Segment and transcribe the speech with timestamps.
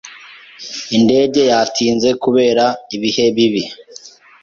[0.97, 2.65] Indege yatinze kubera
[2.95, 3.63] ibihe bibi.